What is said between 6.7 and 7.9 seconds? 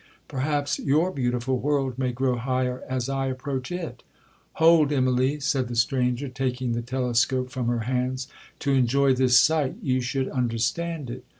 the telescope from her